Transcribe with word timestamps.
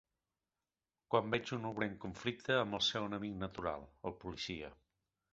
Quan 1.15 1.27
veig 1.33 1.51
un 1.57 1.67
obrer 1.71 1.87
en 1.91 1.97
conflicte 2.05 2.55
amb 2.61 2.77
el 2.77 2.81
seu 2.85 3.05
enemic 3.09 3.35
natural, 3.43 3.85
el 4.11 4.15
policia 4.25 4.73